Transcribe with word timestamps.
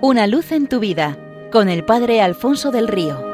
Una 0.00 0.28
luz 0.28 0.52
en 0.52 0.68
tu 0.68 0.78
vida 0.78 1.18
con 1.50 1.68
el 1.68 1.84
Padre 1.84 2.22
Alfonso 2.22 2.70
del 2.70 2.86
Río. 2.86 3.27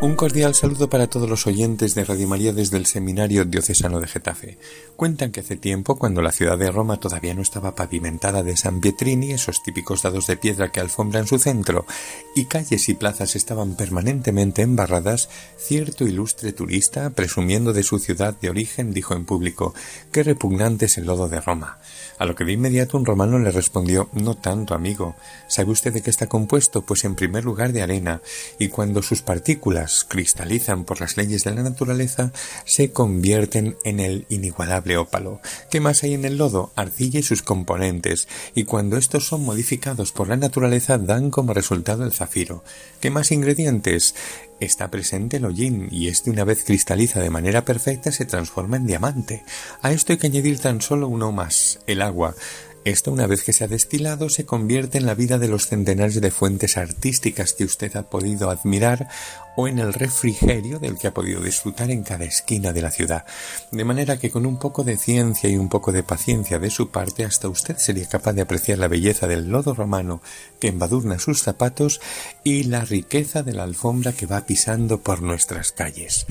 Un 0.00 0.16
cordial 0.16 0.54
saludo 0.54 0.90
para 0.90 1.06
todos 1.06 1.30
los 1.30 1.46
oyentes 1.46 1.94
de 1.94 2.04
Radio 2.04 2.28
María 2.28 2.52
desde 2.52 2.76
el 2.76 2.84
Seminario 2.84 3.44
Diocesano 3.44 4.00
de 4.00 4.08
Getafe. 4.08 4.58
Cuentan 4.96 5.30
que 5.30 5.40
hace 5.40 5.56
tiempo, 5.56 5.96
cuando 5.96 6.20
la 6.20 6.32
ciudad 6.32 6.58
de 6.58 6.70
Roma 6.70 6.98
todavía 6.98 7.32
no 7.32 7.40
estaba 7.40 7.74
pavimentada 7.74 8.42
de 8.42 8.56
San 8.56 8.80
Pietrini, 8.80 9.32
esos 9.32 9.62
típicos 9.62 10.02
dados 10.02 10.26
de 10.26 10.36
piedra 10.36 10.70
que 10.70 10.80
alfombran 10.80 11.26
su 11.26 11.38
centro, 11.38 11.86
y 12.34 12.44
calles 12.46 12.88
y 12.88 12.94
plazas 12.94 13.34
estaban 13.34 13.76
permanentemente 13.76 14.62
embarradas, 14.62 15.30
cierto 15.56 16.04
ilustre 16.04 16.52
turista, 16.52 17.10
presumiendo 17.10 17.72
de 17.72 17.82
su 17.82 17.98
ciudad 17.98 18.38
de 18.38 18.50
origen, 18.50 18.92
dijo 18.92 19.14
en 19.14 19.24
público, 19.24 19.74
qué 20.12 20.22
repugnante 20.22 20.84
es 20.86 20.98
el 20.98 21.06
lodo 21.06 21.28
de 21.28 21.40
Roma. 21.40 21.78
A 22.18 22.26
lo 22.26 22.34
que 22.34 22.44
de 22.44 22.52
inmediato 22.52 22.98
un 22.98 23.06
romano 23.06 23.38
le 23.38 23.50
respondió, 23.50 24.10
no 24.12 24.36
tanto, 24.36 24.74
amigo. 24.74 25.16
¿Sabe 25.48 25.70
usted 25.70 25.92
de 25.92 26.02
qué 26.02 26.10
está 26.10 26.26
compuesto? 26.26 26.82
Pues 26.82 27.04
en 27.04 27.14
primer 27.14 27.44
lugar 27.44 27.72
de 27.72 27.82
arena, 27.82 28.20
y 28.58 28.68
cuando 28.68 29.00
sus 29.00 29.22
partículas 29.22 29.83
cristalizan 30.08 30.84
por 30.84 31.00
las 31.00 31.16
leyes 31.16 31.44
de 31.44 31.54
la 31.54 31.62
naturaleza, 31.62 32.32
se 32.64 32.90
convierten 32.92 33.76
en 33.84 34.00
el 34.00 34.26
inigualable 34.28 34.96
ópalo. 34.96 35.40
¿Qué 35.70 35.80
más 35.80 36.02
hay 36.02 36.14
en 36.14 36.24
el 36.24 36.38
lodo? 36.38 36.72
Arcilla 36.76 37.20
y 37.20 37.22
sus 37.22 37.42
componentes, 37.42 38.28
y 38.54 38.64
cuando 38.64 38.96
estos 38.96 39.26
son 39.26 39.44
modificados 39.44 40.12
por 40.12 40.28
la 40.28 40.36
naturaleza 40.36 40.98
dan 40.98 41.30
como 41.30 41.54
resultado 41.54 42.04
el 42.04 42.12
zafiro. 42.12 42.64
¿Qué 43.00 43.10
más 43.10 43.30
ingredientes? 43.32 44.14
Está 44.60 44.90
presente 44.90 45.36
el 45.36 45.44
hollín 45.44 45.88
y 45.90 46.08
este 46.08 46.30
una 46.30 46.44
vez 46.44 46.64
cristaliza 46.64 47.20
de 47.20 47.30
manera 47.30 47.64
perfecta 47.64 48.12
se 48.12 48.24
transforma 48.24 48.76
en 48.76 48.86
diamante. 48.86 49.44
A 49.82 49.92
esto 49.92 50.12
hay 50.12 50.18
que 50.18 50.28
añadir 50.28 50.58
tan 50.58 50.80
solo 50.80 51.08
uno 51.08 51.32
más, 51.32 51.80
el 51.86 52.02
agua. 52.02 52.34
Esto 52.84 53.10
una 53.10 53.26
vez 53.26 53.42
que 53.42 53.54
se 53.54 53.64
ha 53.64 53.68
destilado 53.68 54.28
se 54.28 54.44
convierte 54.44 54.98
en 54.98 55.06
la 55.06 55.14
vida 55.14 55.38
de 55.38 55.48
los 55.48 55.68
centenares 55.68 56.20
de 56.20 56.30
fuentes 56.30 56.76
artísticas 56.76 57.54
que 57.54 57.64
usted 57.64 57.96
ha 57.96 58.10
podido 58.10 58.50
admirar 58.50 59.08
o 59.56 59.68
en 59.68 59.78
el 59.78 59.94
refrigerio 59.94 60.78
del 60.78 60.98
que 60.98 61.06
ha 61.06 61.14
podido 61.14 61.40
disfrutar 61.40 61.90
en 61.90 62.02
cada 62.02 62.26
esquina 62.26 62.74
de 62.74 62.82
la 62.82 62.90
ciudad. 62.90 63.24
De 63.72 63.86
manera 63.86 64.18
que 64.18 64.30
con 64.30 64.44
un 64.44 64.58
poco 64.58 64.84
de 64.84 64.98
ciencia 64.98 65.48
y 65.48 65.56
un 65.56 65.70
poco 65.70 65.92
de 65.92 66.02
paciencia 66.02 66.58
de 66.58 66.68
su 66.68 66.90
parte 66.90 67.24
hasta 67.24 67.48
usted 67.48 67.78
sería 67.78 68.06
capaz 68.06 68.34
de 68.34 68.42
apreciar 68.42 68.76
la 68.78 68.88
belleza 68.88 69.26
del 69.26 69.48
lodo 69.48 69.72
romano 69.72 70.20
que 70.60 70.68
embadurna 70.68 71.18
sus 71.18 71.40
zapatos 71.40 72.02
y 72.42 72.64
la 72.64 72.84
riqueza 72.84 73.42
de 73.42 73.54
la 73.54 73.62
alfombra 73.62 74.12
que 74.12 74.26
va 74.26 74.44
pisando 74.44 75.00
por 75.00 75.22
nuestras 75.22 75.72
calles. 75.72 76.26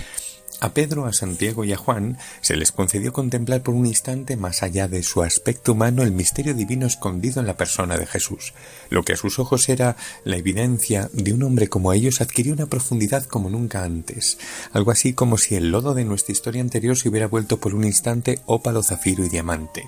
A 0.64 0.74
Pedro, 0.74 1.06
a 1.06 1.12
Santiago 1.12 1.66
y 1.66 1.74
a 1.74 1.78
Juan 1.78 2.18
se 2.40 2.56
les 2.56 2.72
concedió 2.72 3.12
contemplar 3.12 3.64
por 3.64 3.76
un 3.76 3.86
instante 3.86 4.38
más 4.38 4.64
allá 4.64 4.88
de 4.88 5.04
su 5.04 5.22
aspecto 5.22 5.74
humano 5.74 6.04
el 6.04 6.14
misterio 6.14 6.54
divino 6.54 6.88
escondido 6.88 7.42
en 7.42 7.48
la 7.48 7.58
persona 7.58 7.98
de 7.98 8.06
Jesús. 8.06 8.54
Lo 8.90 9.04
que 9.04 9.12
a 9.12 9.18
sus 9.18 9.40
ojos 9.40 9.68
era 9.68 9.98
la 10.24 10.38
evidencia 10.38 11.10
de 11.12 11.34
un 11.34 11.44
hombre 11.44 11.68
como 11.68 11.92
ellos 11.92 12.22
adquirió 12.22 12.54
una 12.54 12.68
profundidad 12.68 13.26
como 13.26 13.50
nunca 13.50 13.84
antes, 13.84 14.38
algo 14.72 14.92
así 14.92 15.12
como 15.12 15.38
si 15.38 15.56
el 15.56 15.70
lodo 15.70 15.94
de 15.96 16.06
nuestra 16.06 16.32
historia 16.32 16.62
anterior 16.62 16.98
se 16.98 17.10
hubiera 17.10 17.28
vuelto 17.28 17.58
por 17.58 17.76
un 17.76 17.84
instante 17.84 18.40
ópalo, 18.46 18.84
zafiro 18.84 19.26
y 19.26 19.28
diamante. 19.28 19.84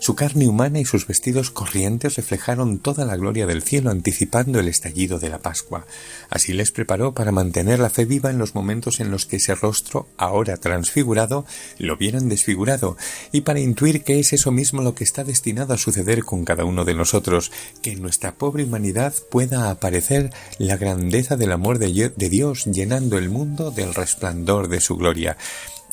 Su 0.00 0.14
carne 0.14 0.48
humana 0.48 0.80
y 0.80 0.86
sus 0.86 1.06
vestidos 1.06 1.50
corrientes 1.50 2.16
reflejaron 2.16 2.78
toda 2.78 3.04
la 3.04 3.16
gloria 3.16 3.46
del 3.46 3.62
cielo 3.62 3.90
anticipando 3.90 4.58
el 4.58 4.66
estallido 4.66 5.18
de 5.18 5.28
la 5.28 5.40
Pascua. 5.40 5.84
Así 6.30 6.54
les 6.54 6.72
preparó 6.72 7.12
para 7.12 7.32
mantener 7.32 7.80
la 7.80 7.90
fe 7.90 8.06
viva 8.06 8.30
en 8.30 8.38
los 8.38 8.54
momentos 8.54 8.98
en 9.00 9.10
los 9.10 9.26
que 9.26 9.36
ese 9.36 9.54
rostro, 9.54 10.08
ahora 10.16 10.56
transfigurado, 10.56 11.44
lo 11.76 11.98
vieran 11.98 12.30
desfigurado, 12.30 12.96
y 13.30 13.42
para 13.42 13.60
intuir 13.60 14.02
que 14.02 14.18
es 14.18 14.32
eso 14.32 14.50
mismo 14.50 14.80
lo 14.80 14.94
que 14.94 15.04
está 15.04 15.22
destinado 15.22 15.74
a 15.74 15.78
suceder 15.78 16.24
con 16.24 16.46
cada 16.46 16.64
uno 16.64 16.86
de 16.86 16.94
nosotros, 16.94 17.52
que 17.82 17.92
en 17.92 18.00
nuestra 18.00 18.36
pobre 18.36 18.64
humanidad 18.64 19.12
pueda 19.30 19.70
aparecer 19.70 20.32
la 20.56 20.78
grandeza 20.78 21.36
del 21.36 21.52
amor 21.52 21.78
de 21.78 22.28
Dios 22.30 22.64
llenando 22.64 23.18
el 23.18 23.28
mundo 23.28 23.70
del 23.70 23.94
resplandor 23.94 24.68
de 24.68 24.80
su 24.80 24.96
gloria. 24.96 25.36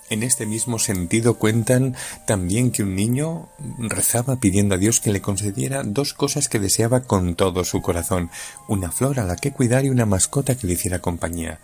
En 0.10 0.24
este 0.24 0.46
mismo 0.46 0.80
sentido 0.80 1.34
cuentan 1.34 1.96
también 2.26 2.72
que 2.72 2.84
un 2.84 2.96
niño 2.96 3.50
rezaba 3.78 4.38
pidiendo 4.38 4.76
a 4.76 4.78
Dios 4.78 5.02
que 5.02 5.12
le 5.12 5.22
concediera 5.22 5.84
dos 5.84 6.14
cosas 6.14 6.48
que 6.48 6.60
deseaba 6.60 7.02
con 7.02 7.36
todo 7.36 7.66
su 7.66 7.82
corazón, 7.82 8.30
una 8.70 8.90
flor 8.92 9.20
a 9.20 9.26
la 9.26 9.36
que 9.36 9.52
cuidar 9.52 9.84
y 9.84 9.90
una 9.90 10.06
mascota 10.06 10.56
que 10.56 10.66
le 10.66 10.74
hiciera 10.74 11.00
compañía. 11.00 11.60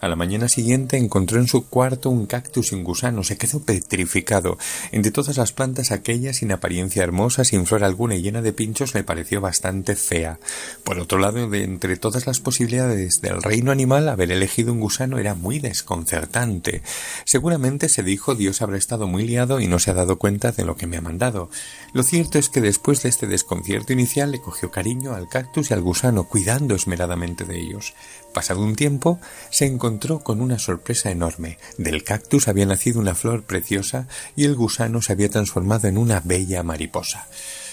A 0.00 0.06
la 0.06 0.14
mañana 0.14 0.48
siguiente 0.48 0.96
encontró 0.96 1.40
en 1.40 1.48
su 1.48 1.66
cuarto 1.66 2.08
un 2.08 2.26
cactus 2.26 2.68
sin 2.68 2.84
gusano, 2.84 3.24
se 3.24 3.36
quedó 3.36 3.60
petrificado. 3.60 4.56
Entre 4.92 5.10
todas 5.10 5.36
las 5.36 5.52
plantas 5.52 5.90
aquella, 5.90 6.32
sin 6.32 6.52
apariencia 6.52 7.02
hermosa, 7.02 7.44
sin 7.44 7.66
flor 7.66 7.82
alguna 7.82 8.14
y 8.14 8.22
llena 8.22 8.40
de 8.40 8.52
pinchos, 8.52 8.94
le 8.94 9.02
pareció 9.02 9.40
bastante 9.40 9.96
fea. 9.96 10.38
Por 10.84 11.00
otro 11.00 11.18
lado, 11.18 11.48
de 11.50 11.64
entre 11.64 11.96
todas 11.96 12.28
las 12.28 12.38
posibilidades 12.38 13.20
del 13.20 13.42
reino 13.42 13.72
animal, 13.72 14.08
haber 14.08 14.30
elegido 14.30 14.72
un 14.72 14.78
gusano 14.78 15.18
era 15.18 15.34
muy 15.34 15.58
desconcertante. 15.58 16.82
Seguramente 17.24 17.88
se 17.88 18.04
dijo 18.04 18.36
Dios 18.36 18.62
habrá 18.62 18.76
estado 18.76 19.08
muy 19.08 19.26
liado 19.26 19.58
y 19.58 19.66
no 19.66 19.80
se 19.80 19.90
ha 19.90 19.94
dado 19.94 20.16
cuenta 20.16 20.52
de 20.52 20.64
lo 20.64 20.76
que 20.76 20.86
me 20.86 20.96
ha 20.96 21.00
mandado. 21.00 21.50
Lo 21.92 22.04
cierto 22.04 22.38
es 22.38 22.48
que 22.48 22.60
después 22.60 23.02
de 23.02 23.08
este 23.08 23.26
desconcierto 23.26 23.92
inicial 23.92 24.30
le 24.30 24.40
cogió 24.40 24.70
cariño 24.70 25.14
al 25.14 25.28
cactus 25.28 25.70
y 25.70 25.74
al 25.74 25.82
gusano, 25.82 26.24
cuidando 26.24 26.76
esmeradamente 26.76 27.44
de 27.44 27.58
ellos. 27.58 27.94
Pasado 28.32 28.60
un 28.60 28.76
tiempo, 28.76 29.18
se 29.50 29.66
encontró 29.88 30.20
con 30.20 30.42
una 30.42 30.58
sorpresa 30.58 31.10
enorme. 31.10 31.56
Del 31.78 32.04
cactus 32.04 32.46
había 32.46 32.66
nacido 32.66 33.00
una 33.00 33.14
flor 33.14 33.44
preciosa 33.44 34.06
y 34.36 34.44
el 34.44 34.54
gusano 34.54 35.00
se 35.00 35.12
había 35.12 35.30
transformado 35.30 35.88
en 35.88 35.96
una 35.96 36.20
bella 36.20 36.62
mariposa. 36.62 37.26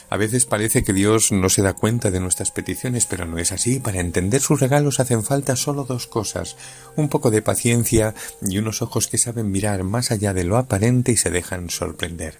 A 0.09 0.15
veces 0.15 0.45
parece 0.45 0.85
que 0.85 0.93
Dios 0.93 1.33
no 1.33 1.49
se 1.49 1.61
da 1.61 1.73
cuenta 1.73 2.11
de 2.11 2.21
nuestras 2.21 2.51
peticiones, 2.51 3.05
pero 3.05 3.25
no 3.25 3.37
es 3.37 3.51
así. 3.51 3.81
Para 3.81 3.99
entender 3.99 4.39
sus 4.39 4.61
regalos 4.61 5.01
hacen 5.01 5.25
falta 5.25 5.57
solo 5.57 5.83
dos 5.83 6.07
cosas, 6.07 6.55
un 6.95 7.09
poco 7.09 7.31
de 7.31 7.41
paciencia 7.41 8.15
y 8.41 8.59
unos 8.59 8.81
ojos 8.81 9.07
que 9.07 9.17
saben 9.17 9.51
mirar 9.51 9.83
más 9.83 10.11
allá 10.11 10.33
de 10.33 10.45
lo 10.45 10.55
aparente 10.55 11.11
y 11.11 11.17
se 11.17 11.31
dejan 11.31 11.69
sorprender. 11.69 12.39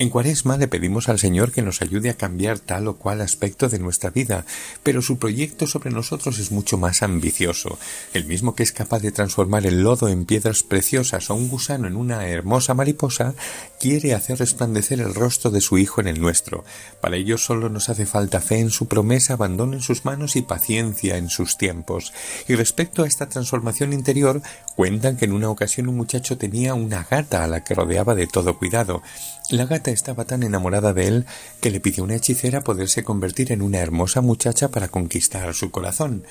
En 0.00 0.10
Cuaresma 0.10 0.56
le 0.56 0.68
pedimos 0.68 1.08
al 1.08 1.18
Señor 1.18 1.50
que 1.50 1.60
nos 1.60 1.82
ayude 1.82 2.08
a 2.08 2.16
cambiar 2.16 2.60
tal 2.60 2.86
o 2.86 2.96
cual 2.96 3.20
aspecto 3.20 3.68
de 3.68 3.80
nuestra 3.80 4.10
vida, 4.10 4.46
pero 4.84 5.02
su 5.02 5.18
proyecto 5.18 5.66
sobre 5.66 5.90
nosotros 5.90 6.38
es 6.38 6.52
mucho 6.52 6.78
más 6.78 7.02
ambicioso. 7.02 7.80
El 8.14 8.24
mismo 8.26 8.54
que 8.54 8.62
es 8.62 8.70
capaz 8.70 9.00
de 9.00 9.10
transformar 9.10 9.66
el 9.66 9.82
lodo 9.82 10.06
en 10.08 10.24
piedras 10.24 10.62
preciosas 10.62 11.30
o 11.30 11.34
un 11.34 11.48
gusano 11.48 11.88
en 11.88 11.96
una 11.96 12.28
hermosa 12.28 12.74
mariposa, 12.74 13.34
quiere 13.80 14.14
hacer 14.14 14.38
resplandecer 14.38 15.00
el 15.00 15.14
rostro 15.14 15.50
de 15.50 15.60
su 15.60 15.78
Hijo 15.78 16.00
en 16.00 16.06
el 16.06 16.20
nuestro. 16.20 16.64
Para 17.00 17.16
ello 17.16 17.36
solo 17.36 17.68
nos 17.68 17.88
hace 17.88 18.06
falta 18.06 18.40
fe 18.40 18.60
en 18.60 18.70
su 18.70 18.86
promesa, 18.86 19.32
abandono 19.32 19.72
en 19.72 19.82
sus 19.82 20.04
manos 20.04 20.36
y 20.36 20.42
paciencia 20.42 21.16
en 21.16 21.28
sus 21.28 21.58
tiempos. 21.58 22.12
Y 22.46 22.54
respecto 22.54 23.02
a 23.02 23.08
esta 23.08 23.28
transformación 23.28 23.92
interior, 23.92 24.42
cuentan 24.78 25.16
que 25.16 25.24
en 25.24 25.32
una 25.32 25.50
ocasión 25.50 25.88
un 25.88 25.96
muchacho 25.96 26.38
tenía 26.38 26.72
una 26.72 27.02
gata 27.02 27.42
a 27.42 27.48
la 27.48 27.64
que 27.64 27.74
rodeaba 27.74 28.14
de 28.14 28.28
todo 28.28 28.58
cuidado. 28.58 29.02
La 29.50 29.66
gata 29.66 29.90
estaba 29.90 30.24
tan 30.24 30.44
enamorada 30.44 30.92
de 30.92 31.08
él 31.08 31.26
que 31.60 31.72
le 31.72 31.80
pidió 31.80 32.04
a 32.04 32.06
una 32.06 32.14
hechicera 32.14 32.60
poderse 32.60 33.02
convertir 33.02 33.50
en 33.50 33.62
una 33.62 33.78
hermosa 33.78 34.20
muchacha 34.20 34.68
para 34.68 34.86
conquistar 34.86 35.52
su 35.52 35.72
corazón. 35.72 36.22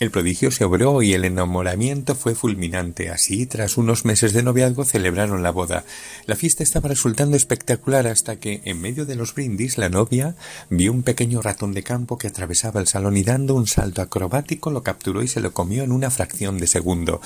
El 0.00 0.10
prodigio 0.10 0.50
se 0.50 0.64
obró 0.64 1.00
y 1.00 1.14
el 1.14 1.24
enamoramiento 1.24 2.14
fue 2.14 2.34
fulminante. 2.34 3.08
Así, 3.08 3.46
tras 3.46 3.78
unos 3.78 4.04
meses 4.04 4.34
de 4.34 4.42
noviazgo, 4.42 4.84
celebraron 4.84 5.42
la 5.42 5.52
boda. 5.52 5.84
La 6.26 6.36
fiesta 6.36 6.62
estaba 6.62 6.90
resultando 6.90 7.36
espectacular 7.36 8.06
hasta 8.06 8.36
que, 8.36 8.60
en 8.64 8.82
medio 8.82 9.06
de 9.06 9.14
los 9.14 9.34
brindis, 9.34 9.78
la 9.78 9.88
novia 9.88 10.34
vio 10.68 10.92
un 10.92 11.04
pequeño 11.04 11.40
ratón 11.40 11.72
de 11.72 11.84
campo 11.84 12.18
que 12.18 12.26
atravesaba 12.26 12.80
el 12.80 12.88
salón 12.88 13.16
y 13.16 13.22
dando 13.22 13.54
un 13.54 13.66
salto 13.66 14.02
acrobático 14.02 14.70
lo 14.70 14.82
capturó 14.82 15.22
y 15.22 15.28
se 15.28 15.40
lo 15.40 15.54
comió 15.54 15.84
en 15.84 15.92
una 15.92 16.10
fracción 16.10 16.58
de 16.58 16.66
segundo. 16.66 17.22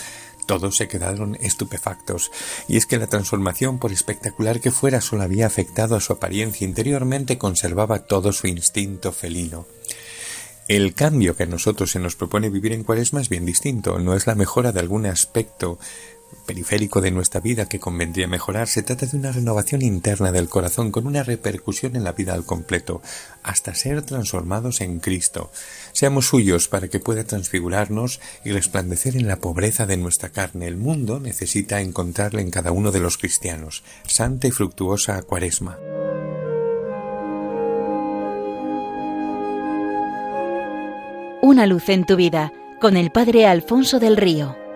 Todos 0.49 0.79
se 0.79 0.89
quedaron 0.89 1.37
estupefactos, 1.43 2.33
y 2.69 2.79
es 2.79 2.87
que 2.87 2.97
la 2.97 3.07
transformación, 3.07 3.79
por 3.79 3.93
espectacular 3.93 4.63
que 4.63 4.71
fuera, 4.71 5.03
solo 5.03 5.23
había 5.23 5.47
afectado 5.47 5.95
a 5.95 6.01
su 6.01 6.15
apariencia. 6.15 6.67
Interiormente 6.67 7.37
conservaba 7.37 8.07
todo 8.07 8.33
su 8.33 8.47
instinto 8.47 9.13
felino. 9.13 9.67
El 10.67 10.95
cambio 10.95 11.37
que 11.37 11.43
a 11.43 11.47
nosotros 11.47 11.91
se 11.91 11.99
nos 11.99 12.17
propone 12.17 12.49
vivir 12.49 12.73
en 12.73 12.83
cuaresma 12.83 13.21
es 13.21 13.29
bien 13.29 13.45
distinto, 13.45 13.99
no 13.99 14.15
es 14.15 14.27
la 14.27 14.35
mejora 14.35 14.73
de 14.73 14.81
algún 14.81 15.05
aspecto 15.05 15.79
periférico 16.47 17.01
de 17.01 17.11
nuestra 17.11 17.41
vida 17.41 17.69
que 17.69 17.79
convendría 17.79 18.27
mejorar, 18.27 18.69
se 18.69 18.83
trata 18.83 19.07
de 19.07 19.17
una 19.17 19.33
renovación 19.33 19.83
interna 19.83 20.33
del 20.33 20.49
corazón 20.49 20.91
con 20.91 21.07
una 21.07 21.23
repercusión 21.23 21.97
en 21.97 22.05
la 22.05 22.13
vida 22.13 22.35
al 22.35 22.45
completo, 22.45 23.03
hasta 23.43 23.75
ser 23.75 24.03
transformados 24.03 24.81
en 24.81 25.01
Cristo. 25.01 25.51
Seamos 25.93 26.27
suyos 26.27 26.69
para 26.69 26.89
que 26.89 27.01
pueda 27.01 27.25
transfigurarnos 27.25 28.21
y 28.45 28.53
resplandecer 28.53 29.17
en 29.17 29.29
la 29.29 29.37
pobreza 29.37 29.87
de 29.87 29.97
nuestra 29.97 30.31
carne. 30.31 30.67
El 30.67 30.77
mundo 30.77 31.21
necesita 31.21 31.81
encontrarle 31.81 32.43
en 32.43 32.51
cada 32.51 32.73
uno 32.73 32.93
de 32.93 33.01
los 33.01 33.19
cristianos. 33.19 33.83
Santa 34.07 34.47
y 34.47 34.51
fructuosa 34.51 35.23
cuaresma. 35.23 35.79
Una 41.41 41.67
luz 41.67 41.89
en 41.89 42.05
tu 42.05 42.17
vida 42.17 42.53
con 42.81 42.97
el 42.97 43.11
Padre 43.11 43.47
Alfonso 43.47 43.99
del 43.99 44.17
Río. 44.17 44.68